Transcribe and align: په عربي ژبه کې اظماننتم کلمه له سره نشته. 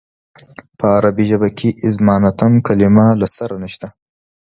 په 0.77 0.85
عربي 0.95 1.25
ژبه 1.31 1.49
کې 1.57 1.69
اظماننتم 1.87 2.53
کلمه 2.67 3.05
له 3.21 3.27
سره 3.35 3.55
نشته. 3.63 3.87